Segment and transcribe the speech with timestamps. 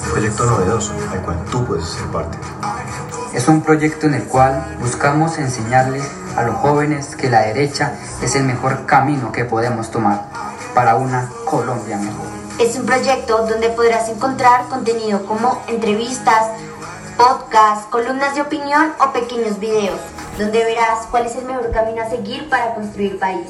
[0.00, 2.38] proyecto novedoso al cual tú puedes ser parte.
[3.32, 6.04] Es un proyecto en el cual buscamos enseñarles
[6.36, 10.26] a los jóvenes que la derecha es el mejor camino que podemos tomar
[10.74, 12.26] para una Colombia mejor.
[12.58, 16.48] Es un proyecto donde podrás encontrar contenido como entrevistas,
[17.16, 20.00] podcasts, columnas de opinión o pequeños videos,
[20.38, 23.48] donde verás cuál es el mejor camino a seguir para construir país.